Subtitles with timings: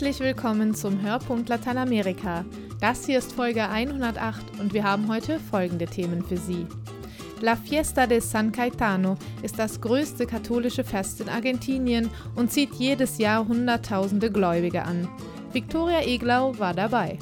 [0.00, 2.46] Herzlich willkommen zum Hörpunkt Lateinamerika.
[2.80, 6.66] Das hier ist Folge 108 und wir haben heute folgende Themen für Sie.
[7.42, 13.18] La Fiesta de San Caetano ist das größte katholische Fest in Argentinien und zieht jedes
[13.18, 15.06] Jahr Hunderttausende Gläubige an.
[15.52, 17.18] Victoria Eglau war dabei.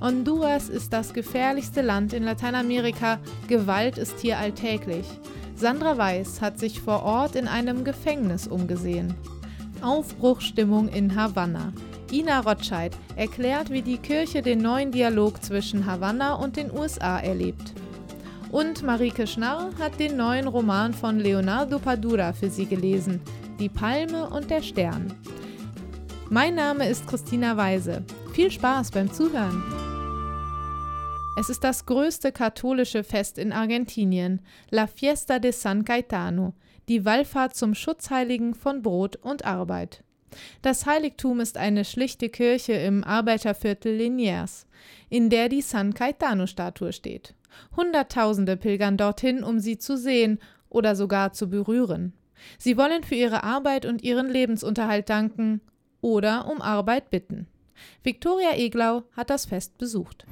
[0.00, 3.18] Honduras ist das gefährlichste Land in Lateinamerika,
[3.48, 5.06] Gewalt ist hier alltäglich.
[5.56, 9.12] Sandra Weiß hat sich vor Ort in einem Gefängnis umgesehen.
[9.82, 11.72] Aufbruchstimmung in Havanna.
[12.12, 17.74] Ina Rotscheid erklärt, wie die Kirche den neuen Dialog zwischen Havanna und den USA erlebt.
[18.52, 23.20] Und Marike Schnarr hat den neuen Roman von Leonardo Padura für sie gelesen,
[23.58, 25.12] Die Palme und der Stern.
[26.30, 28.04] Mein Name ist Christina Weise.
[28.34, 29.62] Viel Spaß beim Zuhören!
[31.38, 36.54] Es ist das größte katholische Fest in Argentinien, La Fiesta de San Caetano,
[36.88, 40.02] die Wallfahrt zum Schutzheiligen von Brot und Arbeit.
[40.62, 44.66] Das Heiligtum ist eine schlichte Kirche im Arbeiterviertel Liniers,
[45.08, 47.34] in der die San Caetano-Statue steht.
[47.76, 50.38] Hunderttausende pilgern dorthin, um sie zu sehen
[50.68, 52.12] oder sogar zu berühren.
[52.58, 55.60] Sie wollen für ihre Arbeit und ihren Lebensunterhalt danken
[56.00, 57.46] oder um Arbeit bitten.
[58.02, 60.26] Viktoria Eglau hat das Fest besucht.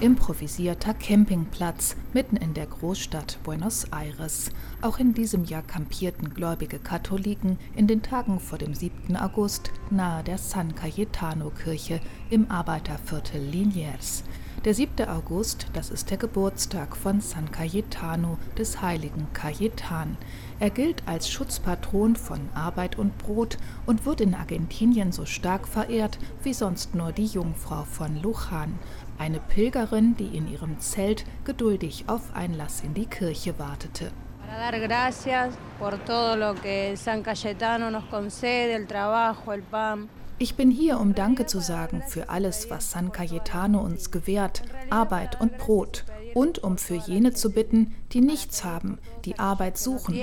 [0.00, 4.50] Improvisierter Campingplatz mitten in der Großstadt Buenos Aires.
[4.82, 9.16] Auch in diesem Jahr kampierten gläubige Katholiken in den Tagen vor dem 7.
[9.16, 14.22] August nahe der San Cayetano-Kirche im Arbeiterviertel Liniers.
[14.64, 15.08] Der 7.
[15.08, 20.16] August, das ist der Geburtstag von San Cayetano, des heiligen Cayetan.
[20.58, 26.18] Er gilt als Schutzpatron von Arbeit und Brot und wird in Argentinien so stark verehrt
[26.42, 28.76] wie sonst nur die Jungfrau von Lujan,
[29.18, 34.10] eine Pilgerin, die in ihrem Zelt geduldig auf Einlass in die Kirche wartete.
[34.46, 36.54] Para dar gracias por todo lo
[36.96, 40.08] San Cayetano nos concede, el trabajo, el pan.
[40.38, 45.40] Ich bin hier, um Danke zu sagen für alles, was San Cayetano uns gewährt, Arbeit
[45.40, 46.04] und Brot,
[46.34, 50.14] und um für jene zu bitten, die nichts haben, die Arbeit suchen.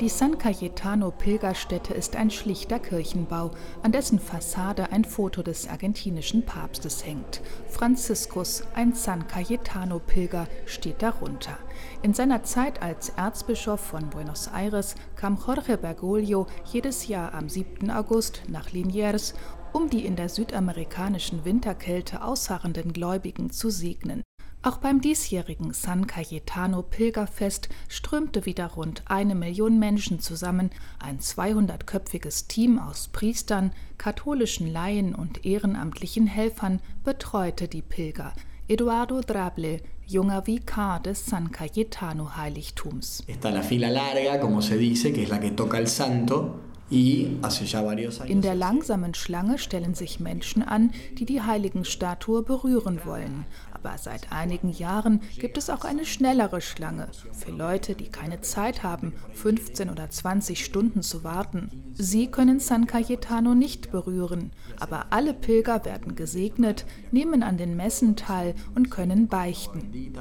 [0.00, 3.50] Die San Cayetano Pilgerstätte ist ein schlichter Kirchenbau,
[3.82, 7.42] an dessen Fassade ein Foto des argentinischen Papstes hängt.
[7.68, 11.58] Franziskus, ein San Cayetano Pilger, steht darunter.
[12.00, 17.90] In seiner Zeit als Erzbischof von Buenos Aires kam Jorge Bergoglio jedes Jahr am 7.
[17.90, 19.34] August nach Liniers,
[19.74, 24.22] um die in der südamerikanischen Winterkälte ausharrenden Gläubigen zu segnen.
[24.62, 30.70] Auch beim diesjährigen San Cayetano Pilgerfest strömte wieder rund eine Million Menschen zusammen.
[30.98, 38.34] Ein 200-köpfiges Team aus Priestern, katholischen Laien und ehrenamtlichen Helfern betreute die Pilger.
[38.68, 43.24] Eduardo Drable, junger Vikar des San Cayetano Heiligtums.
[43.26, 46.60] Está la fila larga, como se dice, que es la que toca el santo.
[46.90, 53.44] In der langsamen Schlange stellen sich Menschen an, die die Heiligenstatue berühren wollen.
[53.72, 58.82] Aber seit einigen Jahren gibt es auch eine schnellere Schlange für Leute, die keine Zeit
[58.82, 61.92] haben, 15 oder 20 Stunden zu warten.
[61.94, 68.16] Sie können San Cayetano nicht berühren, aber alle Pilger werden gesegnet, nehmen an den Messen
[68.16, 70.12] teil und können beichten.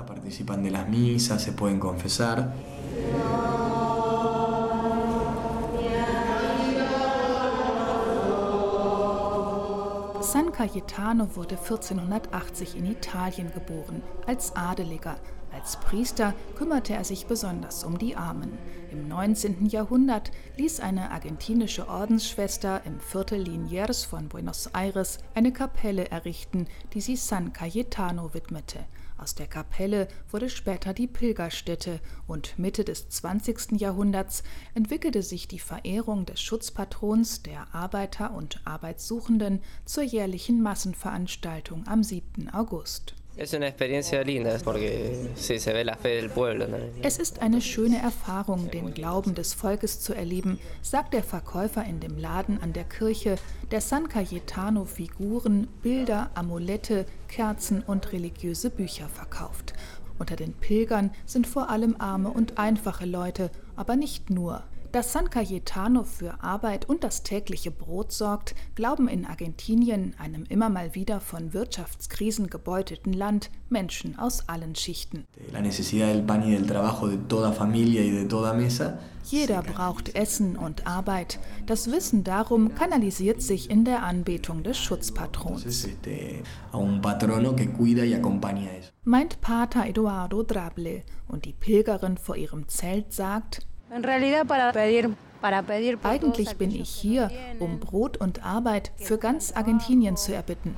[10.22, 15.16] San Cayetano wurde 1480 in Italien geboren, als Adeliger.
[15.53, 18.58] Als Priester kümmerte er sich besonders um die Armen.
[18.91, 19.68] Im 19.
[19.68, 27.02] Jahrhundert ließ eine argentinische Ordensschwester im Viertel Liniers von Buenos Aires eine Kapelle errichten, die
[27.02, 28.79] sie San Cayetano widmete.
[29.19, 33.73] Aus der Kapelle wurde später die Pilgerstätte und Mitte des 20.
[33.73, 34.43] Jahrhunderts
[34.75, 42.49] entwickelte sich die Verehrung des Schutzpatrons der Arbeiter und Arbeitssuchenden zur jährlichen Massenveranstaltung am 7.
[42.49, 43.18] August.
[47.02, 52.02] Es ist eine schöne Erfahrung, den Glauben des Volkes zu erleben, sagt der Verkäufer in
[52.02, 53.38] dem Laden an der Kirche,
[53.72, 59.74] der San Cayetano Figuren, Bilder, Amulette, Kerzen und religiöse Bücher verkauft.
[60.18, 64.64] Unter den Pilgern sind vor allem arme und einfache Leute, aber nicht nur.
[64.91, 70.70] Dass San Cayetano für Arbeit und das tägliche Brot sorgt, glauben in Argentinien, einem immer
[70.70, 75.28] mal wieder von Wirtschaftskrisen gebeutelten Land, Menschen aus allen Schichten.
[79.26, 81.40] Jeder braucht Essen und Arbeit.
[81.68, 85.68] Das Wissen darum kanalisiert sich in der Anbetung des Schutzpatrons.
[89.03, 93.68] Meint Pater Eduardo Drable und die Pilgerin vor ihrem Zelt sagt,
[96.03, 100.76] eigentlich bin ich hier, um Brot und Arbeit für ganz Argentinien zu erbitten.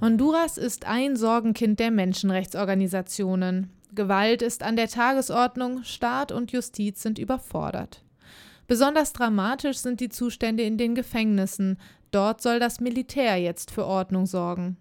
[0.00, 3.70] Honduras ist ein Sorgenkind der Menschenrechtsorganisationen.
[3.94, 8.05] Gewalt ist an der Tagesordnung, Staat und Justiz sind überfordert.
[8.66, 11.78] Besonders dramatisch sind die Zustände in den Gefängnissen.
[12.10, 14.76] Dort soll das Militär jetzt für Ordnung sorgen.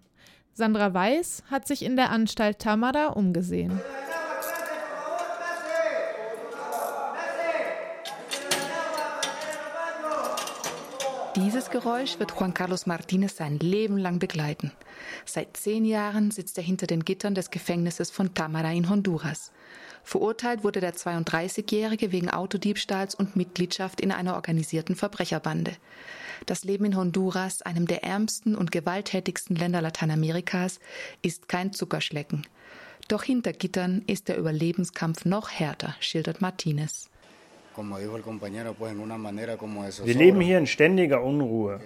[0.54, 3.80] Sandra Weiß hat sich in der Anstalt Tamara umgesehen.
[11.36, 14.72] Dieses Geräusch wird Juan Carlos Martinez sein Leben lang begleiten.
[15.26, 19.52] Seit zehn Jahren sitzt er hinter den Gittern des Gefängnisses von Tamara in Honduras.
[20.06, 25.72] Verurteilt wurde der 32-Jährige wegen Autodiebstahls und Mitgliedschaft in einer organisierten Verbrecherbande.
[26.46, 30.80] Das Leben in Honduras, einem der ärmsten und gewalttätigsten Länder Lateinamerikas,
[31.24, 32.46] ist kein Zuckerschlecken.
[33.08, 37.10] Doch hinter Gittern ist der Überlebenskampf noch härter, schildert Martinez.
[37.76, 41.82] Wir leben hier in ständiger Unruhe.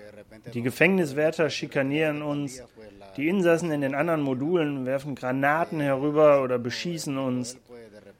[0.53, 2.61] Die Gefängniswärter schikanieren uns.
[3.15, 7.57] Die Insassen in den anderen Modulen werfen Granaten herüber oder beschießen uns.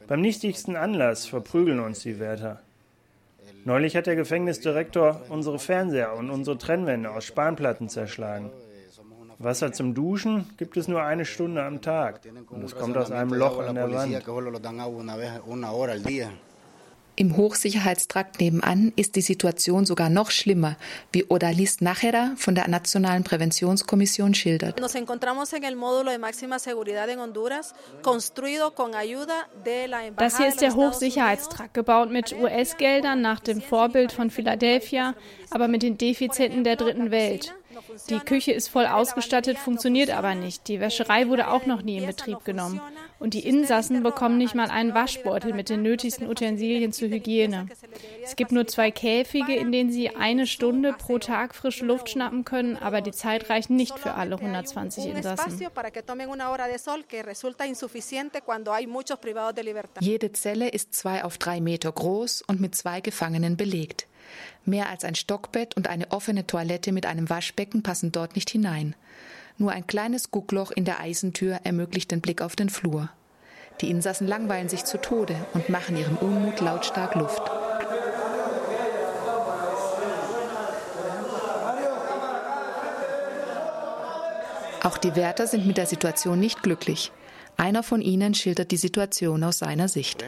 [0.10, 2.60] Beim nichtigsten Anlass verprügeln uns die Wärter.
[3.64, 8.50] Neulich hat der Gefängnisdirektor unsere Fernseher und unsere Trennwände aus Spanplatten zerschlagen.
[9.38, 13.36] Wasser zum Duschen gibt es nur eine Stunde am Tag und es kommt aus einem
[13.36, 14.12] Loch an der Wand.
[17.20, 20.78] Im Hochsicherheitstrakt nebenan ist die Situation sogar noch schlimmer,
[21.12, 24.80] wie Odalis Nachera von der Nationalen Präventionskommission schildert.
[24.80, 24.94] Das
[30.38, 35.14] hier ist der Hochsicherheitstrakt, gebaut mit US-Geldern nach dem Vorbild von Philadelphia,
[35.50, 37.54] aber mit den Defiziten der dritten Welt.
[38.10, 40.68] Die Küche ist voll ausgestattet, funktioniert aber nicht.
[40.68, 42.82] Die Wäscherei wurde auch noch nie in Betrieb genommen.
[43.20, 47.68] Und die Insassen bekommen nicht mal einen Waschbeutel mit den nötigsten Utensilien zur Hygiene.
[48.24, 52.46] Es gibt nur zwei Käfige, in denen sie eine Stunde pro Tag frische Luft schnappen
[52.46, 55.60] können, aber die Zeit reicht nicht für alle 120 Insassen.
[60.00, 64.08] Jede Zelle ist zwei auf drei Meter groß und mit zwei Gefangenen belegt.
[64.66, 68.96] Mehr als ein Stockbett und eine offene Toilette mit einem Waschbecken passen dort nicht hinein.
[69.58, 73.10] Nur ein kleines Guckloch in der Eisentür ermöglicht den Blick auf den Flur.
[73.82, 77.42] Die Insassen langweilen sich zu Tode und machen ihrem Unmut lautstark Luft.
[84.82, 87.12] Auch die Wärter sind mit der Situation nicht glücklich.
[87.60, 90.24] Einer von ihnen schildert die Situation aus seiner Sicht.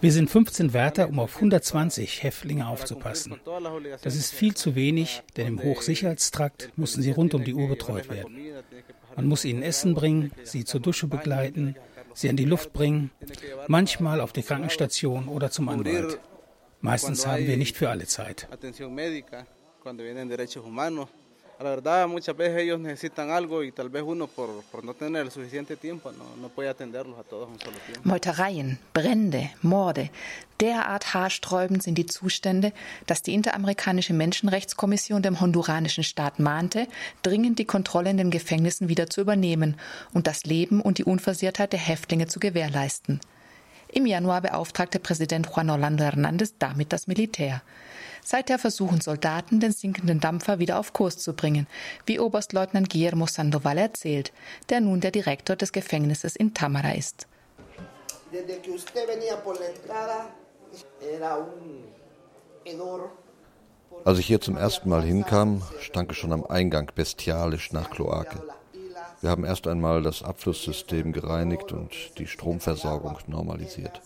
[0.00, 3.38] Wir sind 15 Wärter, um auf 120 Häftlinge aufzupassen.
[4.02, 8.10] Das ist viel zu wenig, denn im Hochsicherheitstrakt müssen sie rund um die Uhr betreut
[8.10, 8.36] werden.
[9.14, 11.76] Man muss ihnen Essen bringen, sie zur Dusche begleiten,
[12.14, 13.12] sie an die Luft bringen,
[13.68, 16.18] manchmal auf die Krankenstation oder zum Anwalt.
[16.80, 18.48] Meistens haben wir nicht für alle Zeit.
[21.60, 25.22] La verdad muchas veces ellos necesitan algo y tal vez uno por, por no tener
[25.22, 28.08] el suficiente tiempo no, no puede atenderlos a todos en solo tiempo.
[28.08, 30.10] Meutereien, Brände, Morde,
[30.60, 32.72] derart haarsträubend sind die Zustände,
[33.06, 36.86] dass die Interamerikanische Menschenrechtskommission dem honduranischen Staat mahnte,
[37.22, 39.76] dringend die Kontrolle in den Gefängnissen wieder zu übernehmen
[40.12, 43.20] und das Leben und die Unversehrtheit der Häftlinge zu gewährleisten.
[43.90, 47.62] Im Januar beauftragte Präsident Juan Orlando Hernández damit das Militär.
[48.30, 51.66] Seither versuchen Soldaten, den sinkenden Dampfer wieder auf Kurs zu bringen,
[52.04, 54.34] wie Oberstleutnant Guillermo Sandoval erzählt,
[54.68, 57.26] der nun der Direktor des Gefängnisses in Tamara ist.
[64.04, 68.42] Als ich hier zum ersten Mal hinkam, stank es schon am Eingang bestialisch nach Kloake.
[69.22, 74.02] Wir haben erst einmal das Abflusssystem gereinigt und die Stromversorgung normalisiert.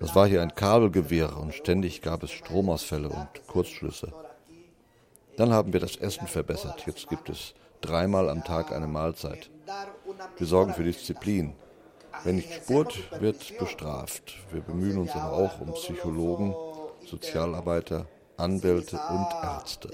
[0.00, 4.12] Das war hier ein Kabelgewirr und ständig gab es Stromausfälle und Kurzschlüsse.
[5.36, 6.84] Dann haben wir das Essen verbessert.
[6.86, 9.50] Jetzt gibt es dreimal am Tag eine Mahlzeit.
[10.38, 11.52] Wir sorgen für Disziplin.
[12.24, 14.38] Wer nicht spurt, wird bestraft.
[14.50, 16.54] Wir bemühen uns aber auch um Psychologen,
[17.06, 18.06] Sozialarbeiter,
[18.38, 19.90] Anwälte und Ärzte.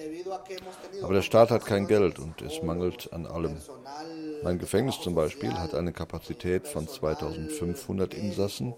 [1.02, 3.56] Aber der Staat hat kein Geld und es mangelt an allem.
[4.44, 8.74] Mein Gefängnis zum Beispiel hat eine Kapazität von 2500 Insassen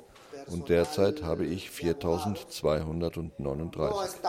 [0.50, 4.20] und derzeit habe ich 4239.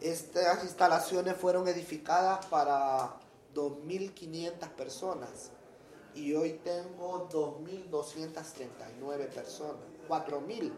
[0.00, 3.18] Estas instalaciones fueron edificadas para
[3.54, 5.50] 2.500 personas
[6.14, 9.76] y hoy tengo 2.239 personas,
[10.08, 10.70] 4.000.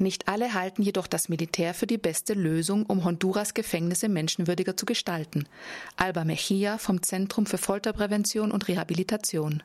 [0.00, 4.86] Nicht alle halten jedoch das Militär für die beste Lösung, um Honduras Gefängnisse menschenwürdiger zu
[4.86, 5.48] gestalten.
[5.96, 9.64] Alba Mejia vom Zentrum für Folterprävention und Rehabilitation.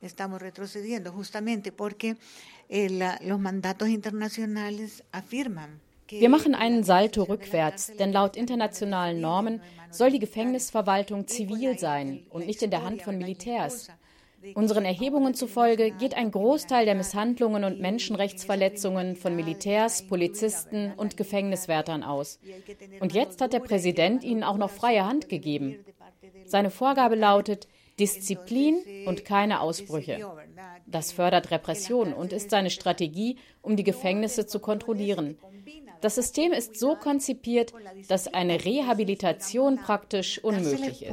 [0.00, 2.16] Estamos retrocediendo justamente porque
[2.68, 2.88] eh,
[3.22, 9.60] los mandatos internacionales afirman wir machen einen Salto rückwärts, denn laut internationalen Normen
[9.90, 13.88] soll die Gefängnisverwaltung zivil sein und nicht in der Hand von Militärs.
[14.54, 22.04] Unseren Erhebungen zufolge geht ein Großteil der Misshandlungen und Menschenrechtsverletzungen von Militärs, Polizisten und Gefängniswärtern
[22.04, 22.38] aus.
[23.00, 25.84] Und jetzt hat der Präsident ihnen auch noch freie Hand gegeben.
[26.44, 27.66] Seine Vorgabe lautet
[27.98, 28.76] Disziplin
[29.06, 30.20] und keine Ausbrüche.
[30.86, 35.38] Das fördert Repression und ist seine Strategie, um die Gefängnisse zu kontrollieren.
[36.00, 37.72] Das System ist so konzipiert,
[38.08, 41.10] dass eine Rehabilitation praktisch unmöglich ist.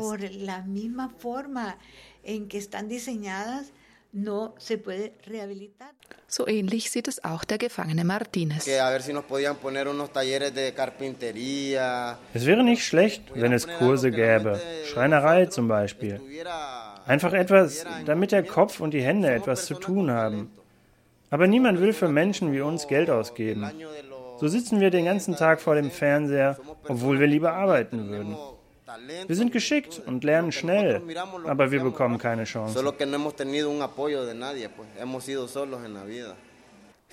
[6.27, 8.67] So ähnlich sieht es auch der Gefangene Martinez.
[12.33, 16.21] Es wäre nicht schlecht, wenn es Kurse gäbe, Schreinerei zum Beispiel.
[17.07, 20.51] Einfach etwas, damit der Kopf und die Hände etwas zu tun haben.
[21.31, 23.71] Aber niemand will für Menschen wie uns Geld ausgeben.
[24.39, 28.37] So sitzen wir den ganzen Tag vor dem Fernseher, obwohl wir lieber arbeiten würden.
[29.27, 31.01] Wir sind geschickt und lernen schnell,
[31.45, 32.93] aber wir bekommen keine Chance.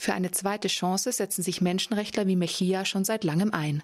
[0.00, 3.82] Für eine zweite Chance setzen sich Menschenrechtler wie Mejia schon seit langem ein.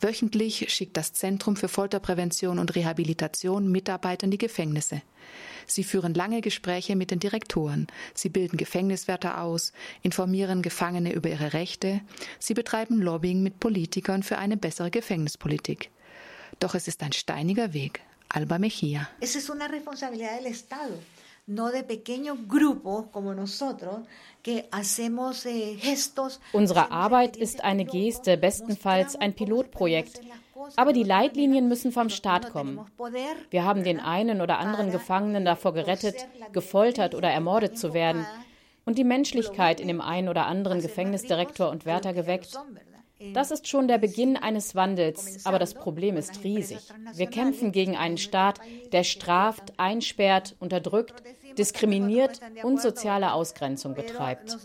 [0.00, 5.02] Wöchentlich schickt das Zentrum für Folterprävention und Rehabilitation Mitarbeiter in die Gefängnisse.
[5.66, 7.88] Sie führen lange Gespräche mit den Direktoren.
[8.14, 12.00] Sie bilden Gefängniswärter aus, informieren Gefangene über ihre Rechte.
[12.38, 15.90] Sie betreiben Lobbying mit Politikern für eine bessere Gefängnispolitik.
[16.58, 18.02] Doch es ist ein steiniger Weg.
[18.28, 19.08] Alba Mejia.
[19.20, 20.94] Es ist una responsabilidad del Estado,
[21.46, 24.00] no de pequeños grupos como nosotros,
[24.44, 24.68] eh,
[26.52, 30.20] Unsere Arbeit ist eine Geste, bestenfalls ein Pilotprojekt.
[30.76, 32.80] Aber die Leitlinien müssen vom Staat kommen.
[33.50, 38.24] Wir haben den einen oder anderen Gefangenen davor gerettet, gefoltert oder ermordet zu werden
[38.84, 42.58] und die Menschlichkeit in dem einen oder anderen Gefängnisdirektor und Wärter geweckt.
[43.34, 46.78] Das ist schon der Beginn eines Wandels, aber das Problem ist riesig.
[47.14, 48.60] Wir kämpfen gegen einen Staat,
[48.92, 51.22] der straft, einsperrt, unterdrückt,
[51.58, 54.56] diskriminiert und soziale Ausgrenzung betreibt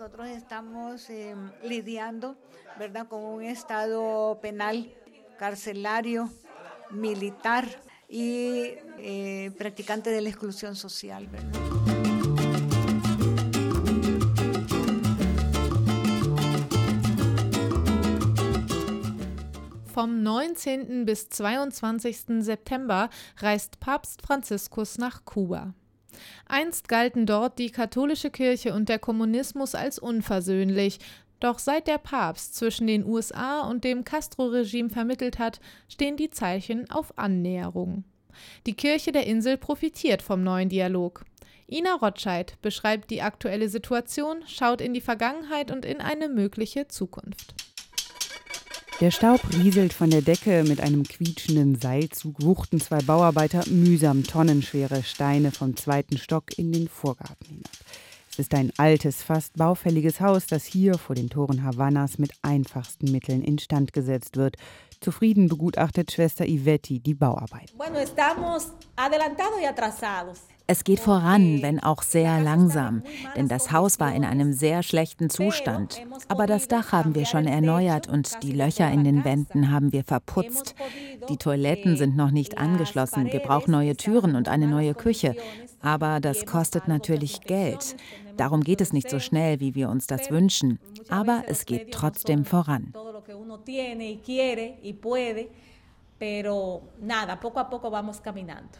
[6.91, 7.65] militar
[8.07, 11.27] y eh, practicante de la exclusión social.
[19.95, 21.05] Vom 19.
[21.05, 22.43] bis 22.
[22.43, 25.73] September reist Papst Franziskus nach Kuba.
[26.47, 30.99] Einst galten dort die katholische Kirche und der Kommunismus als unversöhnlich,
[31.39, 36.91] doch seit der Papst zwischen den USA und dem Castro-Regime vermittelt hat, stehen die Zeichen
[36.91, 38.03] auf Annäherung.
[38.65, 41.23] Die Kirche der Insel profitiert vom neuen Dialog.
[41.71, 47.55] Ina Rotscheid beschreibt die aktuelle Situation, schaut in die Vergangenheit und in eine mögliche Zukunft.
[49.01, 55.03] Der Staub rieselt von der Decke, mit einem quietschenden Seilzug wuchten zwei Bauarbeiter mühsam tonnenschwere
[55.03, 57.71] Steine vom zweiten Stock in den Vorgarten hinab.
[58.31, 63.11] Es ist ein altes, fast baufälliges Haus, das hier vor den Toren Havannas mit einfachsten
[63.11, 64.55] Mitteln instand gesetzt wird.
[65.01, 67.73] Zufrieden begutachtet Schwester Ivetti die Bauarbeit.
[70.67, 73.03] Es geht voran, wenn auch sehr langsam,
[73.35, 76.01] denn das Haus war in einem sehr schlechten Zustand.
[76.27, 80.03] Aber das Dach haben wir schon erneuert und die Löcher in den Wänden haben wir
[80.03, 80.73] verputzt.
[81.29, 83.31] Die Toiletten sind noch nicht angeschlossen.
[83.31, 85.35] Wir brauchen neue Türen und eine neue Küche.
[85.81, 87.95] Aber das kostet natürlich Geld.
[88.37, 90.79] Darum geht es nicht so schnell, wie wir uns das wünschen.
[91.09, 92.91] Aber es geht trotzdem voran.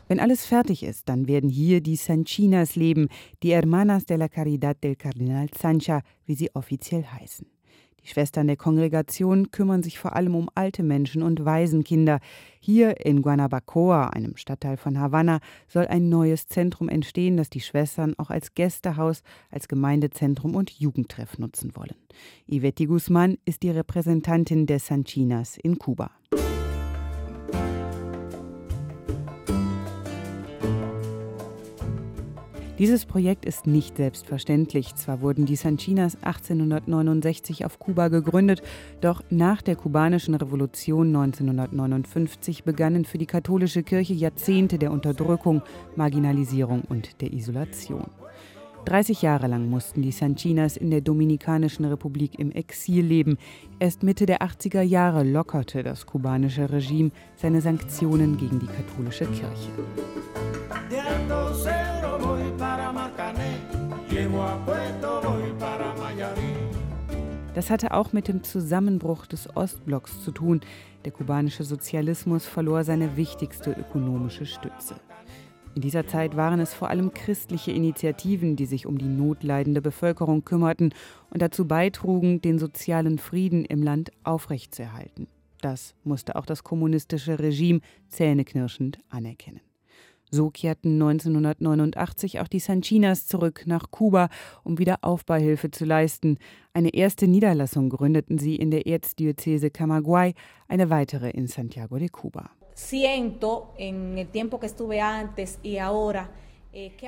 [0.07, 3.09] Wenn alles fertig ist, dann werden hier die Sanchinas leben,
[3.43, 7.47] die Hermanas de la Caridad del Cardinal Sancha, wie sie offiziell heißen.
[8.05, 12.19] Die Schwestern der Kongregation kümmern sich vor allem um alte Menschen und Waisenkinder.
[12.59, 18.13] Hier in Guanabacoa, einem Stadtteil von Havanna, soll ein neues Zentrum entstehen, das die Schwestern
[18.19, 21.95] auch als Gästehaus, als Gemeindezentrum und Jugendtreff nutzen wollen.
[22.45, 26.11] Iveti Guzman ist die Repräsentantin der Sanchinas in Kuba.
[32.77, 34.95] Dieses Projekt ist nicht selbstverständlich.
[34.95, 38.61] Zwar wurden die Sanchinas 1869 auf Kuba gegründet,
[38.99, 45.61] doch nach der kubanischen Revolution 1959 begannen für die katholische Kirche Jahrzehnte der Unterdrückung,
[45.95, 48.09] Marginalisierung und der Isolation.
[48.85, 53.37] 30 Jahre lang mussten die Sanchinas in der Dominikanischen Republik im Exil leben.
[53.79, 59.69] Erst Mitte der 80er Jahre lockerte das kubanische Regime seine Sanktionen gegen die katholische Kirche.
[67.55, 70.61] Das hatte auch mit dem Zusammenbruch des Ostblocks zu tun.
[71.05, 74.95] Der kubanische Sozialismus verlor seine wichtigste ökonomische Stütze.
[75.75, 80.45] In dieser Zeit waren es vor allem christliche Initiativen, die sich um die notleidende Bevölkerung
[80.45, 80.93] kümmerten
[81.31, 85.27] und dazu beitrugen, den sozialen Frieden im Land aufrechtzuerhalten.
[85.59, 89.59] Das musste auch das kommunistische Regime zähneknirschend anerkennen.
[90.31, 94.29] So kehrten 1989 auch die Sanchinas zurück nach Kuba,
[94.63, 96.37] um wieder Aufbauhilfe zu leisten.
[96.73, 100.35] Eine erste Niederlassung gründeten sie in der Erzdiözese Camagüey,
[100.69, 102.49] eine weitere in Santiago de Cuba.
[102.75, 106.29] Siento en el tiempo que estuve antes y ahora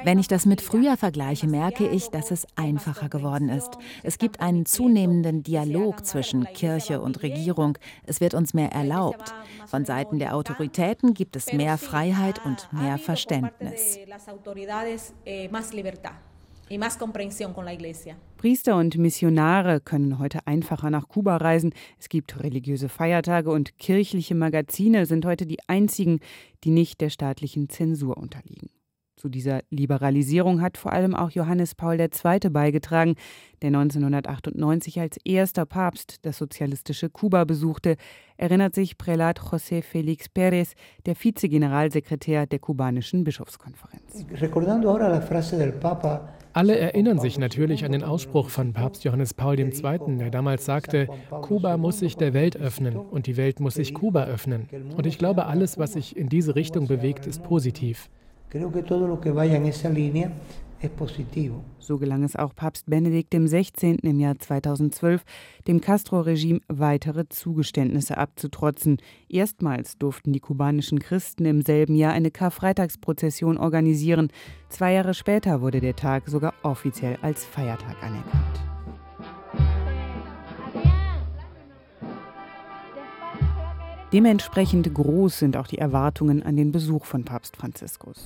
[0.05, 3.77] wenn ich das mit früher vergleiche, merke ich, dass es einfacher geworden ist.
[4.01, 7.77] Es gibt einen zunehmenden Dialog zwischen Kirche und Regierung.
[8.05, 9.33] Es wird uns mehr erlaubt.
[9.65, 13.99] Von Seiten der Autoritäten gibt es mehr Freiheit und mehr Verständnis.
[18.37, 21.73] Priester und Missionare können heute einfacher nach Kuba reisen.
[21.99, 26.19] Es gibt religiöse Feiertage und kirchliche Magazine sind heute die einzigen,
[26.63, 28.69] die nicht der staatlichen Zensur unterliegen.
[29.15, 32.49] Zu dieser Liberalisierung hat vor allem auch Johannes Paul II.
[32.51, 33.15] beigetragen,
[33.63, 37.95] der 1998 als erster Papst das sozialistische Kuba besuchte,
[38.37, 40.75] erinnert sich Prälat José Félix Pérez,
[41.07, 44.27] der Vizegeneralsekretär der kubanischen Bischofskonferenz.
[46.57, 51.07] Alle erinnern sich natürlich an den Ausspruch von Papst Johannes Paul II., der damals sagte,
[51.43, 54.67] Kuba muss sich der Welt öffnen und die Welt muss sich Kuba öffnen.
[54.97, 58.09] Und ich glaube, alles, was sich in diese Richtung bewegt, ist positiv.
[58.49, 60.31] Creo que todo lo que vaya en esa línea
[61.79, 63.97] so gelang es auch Papst Benedikt XVI.
[64.01, 65.23] im Jahr 2012,
[65.67, 68.97] dem Castro-Regime weitere Zugeständnisse abzutrotzen.
[69.29, 74.29] Erstmals durften die kubanischen Christen im selben Jahr eine Karfreitagsprozession organisieren.
[74.69, 78.76] Zwei Jahre später wurde der Tag sogar offiziell als Feiertag anerkannt.
[84.13, 88.25] Dementsprechend groß sind auch die Erwartungen an den Besuch von Papst Franziskus.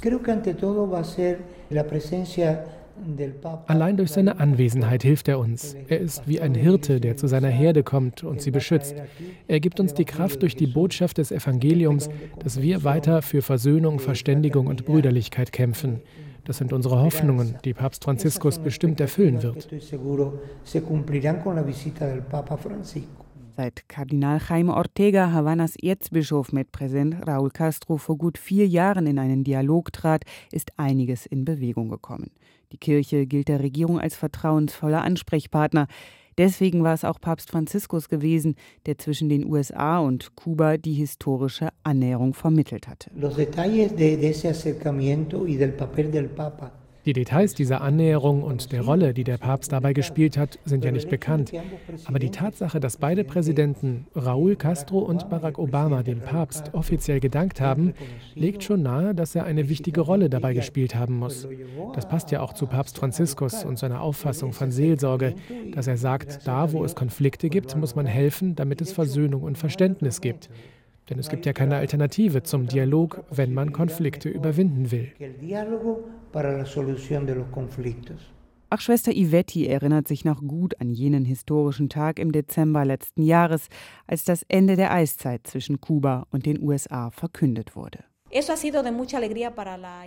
[3.67, 5.75] Allein durch seine Anwesenheit hilft er uns.
[5.87, 8.95] Er ist wie ein Hirte, der zu seiner Herde kommt und sie beschützt.
[9.47, 13.99] Er gibt uns die Kraft durch die Botschaft des Evangeliums, dass wir weiter für Versöhnung,
[13.99, 16.01] Verständigung und Brüderlichkeit kämpfen.
[16.45, 19.67] Das sind unsere Hoffnungen, die Papst Franziskus bestimmt erfüllen wird.
[23.57, 29.19] Seit Kardinal Jaime Ortega, Havanas Erzbischof mit Präsident Raúl Castro vor gut vier Jahren in
[29.19, 32.31] einen Dialog trat, ist einiges in Bewegung gekommen.
[32.71, 35.87] Die Kirche gilt der Regierung als vertrauensvoller Ansprechpartner.
[36.37, 41.69] Deswegen war es auch Papst Franziskus gewesen, der zwischen den USA und Kuba die historische
[41.83, 43.11] Annäherung vermittelt hatte.
[43.13, 46.71] Los detalles de, de ese acercamiento y del papel del Papa
[47.05, 50.91] die Details dieser Annäherung und der Rolle, die der Papst dabei gespielt hat, sind ja
[50.91, 51.51] nicht bekannt.
[52.05, 57.59] Aber die Tatsache, dass beide Präsidenten, Raúl Castro und Barack Obama, dem Papst offiziell gedankt
[57.61, 57.93] haben,
[58.35, 61.47] legt schon nahe, dass er eine wichtige Rolle dabei gespielt haben muss.
[61.95, 65.35] Das passt ja auch zu Papst Franziskus und seiner Auffassung von Seelsorge,
[65.73, 69.57] dass er sagt, da wo es Konflikte gibt, muss man helfen, damit es Versöhnung und
[69.57, 70.49] Verständnis gibt.
[71.09, 75.11] Denn es gibt ja keine Alternative zum Dialog, wenn man Konflikte überwinden will.
[78.73, 83.67] Auch Schwester Ivetti erinnert sich noch gut an jenen historischen Tag im Dezember letzten Jahres,
[84.07, 88.05] als das Ende der Eiszeit zwischen Kuba und den USA verkündet wurde.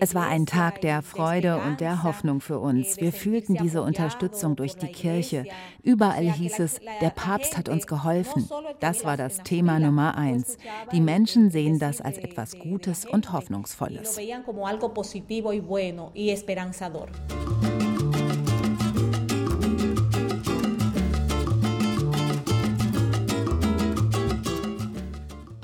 [0.01, 2.99] Es war ein Tag der Freude und der Hoffnung für uns.
[2.99, 5.45] Wir fühlten diese Unterstützung durch die Kirche.
[5.83, 8.49] Überall hieß es, der Papst hat uns geholfen.
[8.81, 10.57] Das war das Thema Nummer eins.
[10.93, 14.19] Die Menschen sehen das als etwas Gutes und Hoffnungsvolles.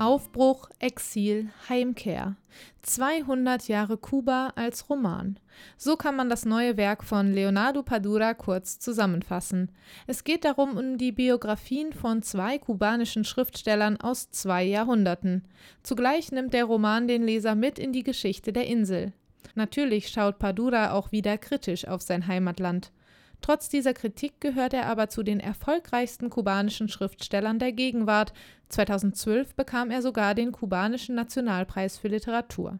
[0.01, 2.35] Aufbruch, Exil, Heimkehr.
[2.81, 5.37] 200 Jahre Kuba als Roman.
[5.77, 9.69] So kann man das neue Werk von Leonardo Padura kurz zusammenfassen.
[10.07, 15.43] Es geht darum um die Biografien von zwei kubanischen Schriftstellern aus zwei Jahrhunderten.
[15.83, 19.13] Zugleich nimmt der Roman den Leser mit in die Geschichte der Insel.
[19.53, 22.91] Natürlich schaut Padura auch wieder kritisch auf sein Heimatland.
[23.41, 28.33] Trotz dieser Kritik gehört er aber zu den erfolgreichsten kubanischen Schriftstellern der Gegenwart.
[28.69, 32.79] 2012 bekam er sogar den kubanischen Nationalpreis für Literatur.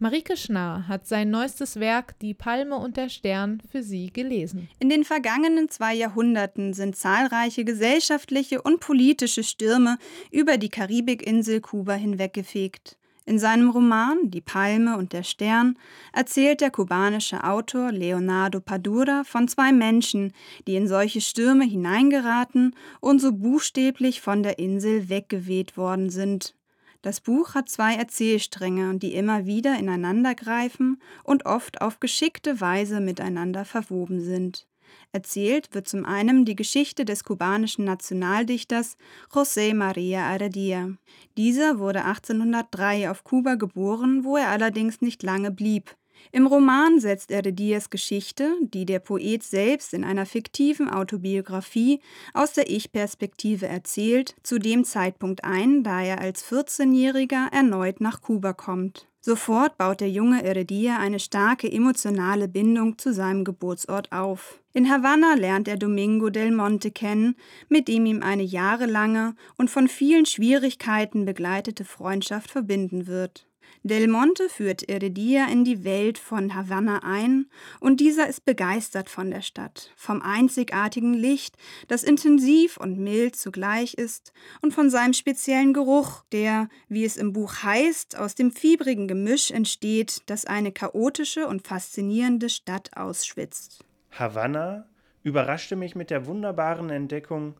[0.00, 4.68] Marike Schnarr hat sein neuestes Werk Die Palme und der Stern für sie gelesen.
[4.80, 9.98] In den vergangenen zwei Jahrhunderten sind zahlreiche gesellschaftliche und politische Stürme
[10.32, 12.98] über die Karibikinsel Kuba hinweggefegt.
[13.26, 15.78] In seinem Roman Die Palme und der Stern
[16.12, 20.34] erzählt der kubanische Autor Leonardo Padura von zwei Menschen,
[20.66, 26.54] die in solche Stürme hineingeraten und so buchstäblich von der Insel weggeweht worden sind.
[27.00, 33.64] Das Buch hat zwei Erzählstränge, die immer wieder ineinandergreifen und oft auf geschickte Weise miteinander
[33.64, 34.66] verwoben sind.
[35.12, 38.96] Erzählt wird zum einen die Geschichte des kubanischen Nationaldichters
[39.32, 40.90] José María Heredia.
[41.36, 45.96] Dieser wurde 1803 auf Kuba geboren, wo er allerdings nicht lange blieb.
[46.32, 52.00] Im Roman setzt Heredias Geschichte, die der Poet selbst in einer fiktiven Autobiografie
[52.32, 58.52] aus der Ich-Perspektive erzählt, zu dem Zeitpunkt ein, da er als 14-Jähriger erneut nach Kuba
[58.52, 59.08] kommt.
[59.26, 64.60] Sofort baut der junge Heredia eine starke emotionale Bindung zu seinem Geburtsort auf.
[64.74, 67.34] In Havanna lernt er Domingo del Monte kennen,
[67.70, 73.46] mit dem ihm eine jahrelange und von vielen Schwierigkeiten begleitete Freundschaft verbinden wird.
[73.86, 79.30] Del Monte führt Heredia in die Welt von Havanna ein und dieser ist begeistert von
[79.30, 85.74] der Stadt, vom einzigartigen Licht, das intensiv und mild zugleich ist, und von seinem speziellen
[85.74, 91.46] Geruch, der, wie es im Buch heißt, aus dem fiebrigen Gemisch entsteht, das eine chaotische
[91.46, 93.84] und faszinierende Stadt ausschwitzt.
[94.12, 94.88] Havanna
[95.22, 97.54] überraschte mich mit der wunderbaren Entdeckung,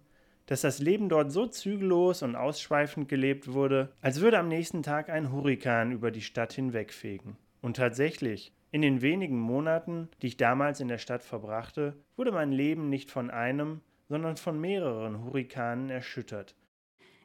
[0.46, 5.08] dass das Leben dort so zügellos und ausschweifend gelebt wurde, als würde am nächsten Tag
[5.08, 7.36] ein Hurrikan über die Stadt hinwegfegen.
[7.60, 12.52] Und tatsächlich, in den wenigen Monaten, die ich damals in der Stadt verbrachte, wurde mein
[12.52, 16.54] Leben nicht von einem, sondern von mehreren Hurrikanen erschüttert.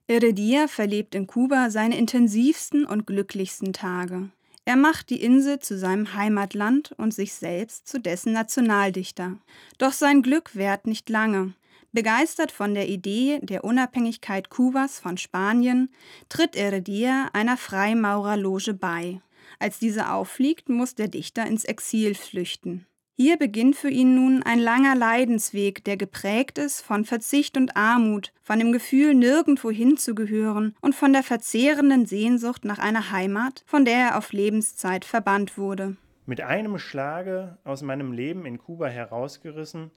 [0.07, 4.29] Heredia verlebt in Kuba seine intensivsten und glücklichsten Tage.
[4.65, 9.37] Er macht die Insel zu seinem Heimatland und sich selbst zu dessen Nationaldichter.
[9.77, 11.53] Doch sein Glück währt nicht lange.
[11.91, 15.89] Begeistert von der Idee der Unabhängigkeit Kubas von Spanien,
[16.29, 19.21] tritt Heredia einer Freimaurerloge bei.
[19.57, 22.85] Als diese auffliegt, muss der Dichter ins Exil flüchten.
[23.21, 28.31] Hier beginnt für ihn nun ein langer Leidensweg, der geprägt ist von Verzicht und Armut,
[28.41, 33.97] von dem Gefühl, nirgendwo hinzugehören und von der verzehrenden Sehnsucht nach einer Heimat, von der
[33.97, 35.97] er auf Lebenszeit verbannt wurde.
[36.27, 39.91] Mit einem Schlage aus meinem Leben in Kuba herausgerissen,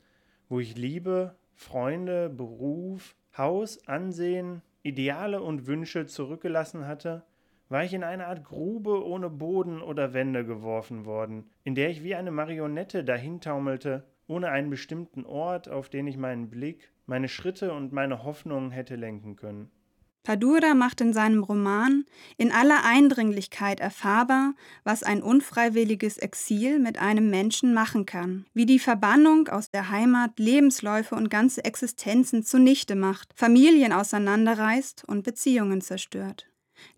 [0.48, 7.22] wo ich Liebe, Freunde, Beruf, Haus, Ansehen, Ideale und Wünsche zurückgelassen hatte,
[7.68, 12.02] war ich in eine Art Grube ohne Boden oder Wände geworfen worden, in der ich
[12.02, 17.72] wie eine Marionette dahintaumelte, ohne einen bestimmten Ort, auf den ich meinen Blick, meine Schritte
[17.72, 19.70] und meine Hoffnungen hätte lenken können.
[20.22, 22.04] Padura macht in seinem Roman
[22.36, 24.54] in aller Eindringlichkeit erfahrbar,
[24.84, 30.38] was ein unfreiwilliges Exil mit einem Menschen machen kann, wie die Verbannung aus der Heimat
[30.38, 36.46] Lebensläufe und ganze Existenzen zunichte macht, Familien auseinanderreißt und Beziehungen zerstört.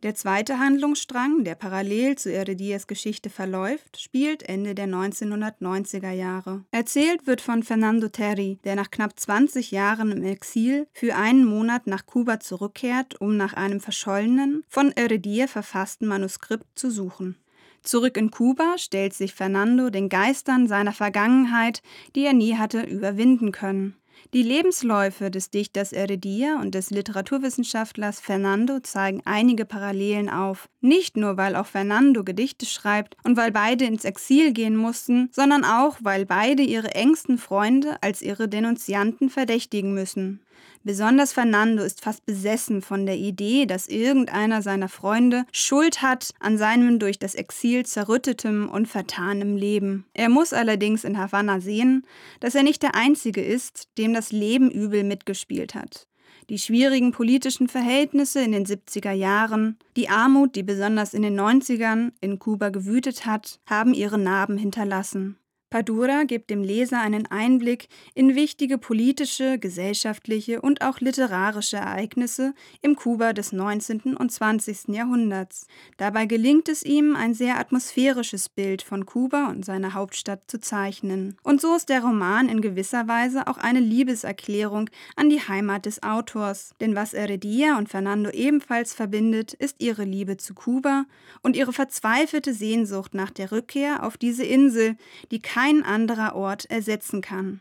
[0.03, 6.65] Der zweite Handlungsstrang, der parallel zu Heredias Geschichte verläuft, spielt Ende der 1990er Jahre.
[6.71, 11.87] Erzählt wird von Fernando Terry, der nach knapp 20 Jahren im Exil für einen Monat
[11.87, 17.37] nach Kuba zurückkehrt, um nach einem verschollenen, von Heredia verfassten Manuskript zu suchen.
[17.85, 21.83] Zurück in Kuba stellt sich Fernando den Geistern seiner Vergangenheit,
[22.15, 23.95] die er nie hatte überwinden können.
[24.33, 30.69] Die Lebensläufe des Dichters Heredia und des Literaturwissenschaftlers Fernando zeigen einige Parallelen auf.
[30.81, 35.65] Nicht nur, weil auch Fernando Gedichte schreibt und weil beide ins Exil gehen mussten, sondern
[35.65, 40.41] auch, weil beide ihre engsten Freunde als ihre Denunzianten verdächtigen müssen.
[40.87, 46.59] Besonders Fernando ist fast besessen von der Idee, dass irgendeiner seiner Freunde Schuld hat an
[46.59, 50.05] seinem durch das Exil zerrüttetem und vertanem Leben.
[50.13, 52.07] Er muss allerdings in Havanna sehen,
[52.41, 56.07] dass er nicht der Einzige ist, dem das Leben übel mitgespielt hat.
[56.51, 62.13] Die schwierigen politischen Verhältnisse in den 70er Jahren, die Armut, die besonders in den 90ern
[62.21, 65.39] in Kuba gewütet hat, haben ihre Narben hinterlassen.
[65.75, 72.95] Padura gibt dem Leser einen Einblick in wichtige politische, gesellschaftliche und auch literarische Ereignisse im
[72.95, 74.17] Kuba des 19.
[74.17, 74.95] und 20.
[74.95, 75.67] Jahrhunderts.
[75.97, 81.37] Dabei gelingt es ihm, ein sehr atmosphärisches Bild von Kuba und seiner Hauptstadt zu zeichnen.
[81.43, 86.05] Und so ist der Roman in gewisser Weise auch eine Liebeserklärung an die Heimat des
[86.05, 86.71] Autors.
[86.79, 91.07] Denn was Heredia und Fernando ebenfalls verbindet, ist ihre Liebe zu Kuba
[91.43, 94.95] und ihre verzweifelte Sehnsucht nach der Rückkehr auf diese Insel,
[95.33, 97.61] die kein kein anderer Ort ersetzen kann.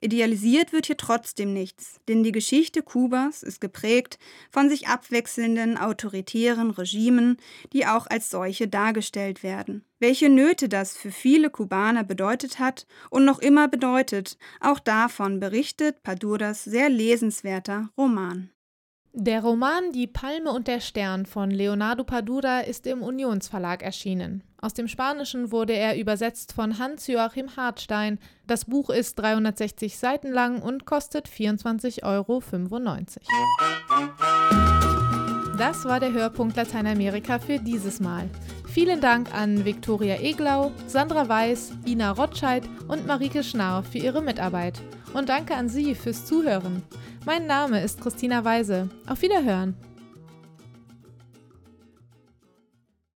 [0.00, 4.18] Idealisiert wird hier trotzdem nichts, denn die Geschichte Kubas ist geprägt
[4.50, 7.38] von sich abwechselnden autoritären Regimen,
[7.72, 9.84] die auch als solche dargestellt werden.
[9.98, 16.02] Welche Nöte das für viele Kubaner bedeutet hat und noch immer bedeutet, auch davon berichtet
[16.02, 18.50] Paduras sehr lesenswerter Roman.
[19.20, 24.44] Der Roman Die Palme und der Stern von Leonardo Padura ist im Unionsverlag erschienen.
[24.60, 28.20] Aus dem Spanischen wurde er übersetzt von Hans-Joachim Hartstein.
[28.46, 32.40] Das Buch ist 360 Seiten lang und kostet 24,95 Euro.
[35.58, 38.30] Das war der Hörpunkt Lateinamerika für dieses Mal.
[38.68, 44.80] Vielen Dank an Viktoria Eglau, Sandra Weiß, Ina Rotscheid und Marike Schnarr für ihre Mitarbeit.
[45.14, 46.82] Und danke an Sie fürs Zuhören.
[47.24, 48.88] Mein Name ist Christina Weise.
[49.06, 49.74] Auf Wiederhören.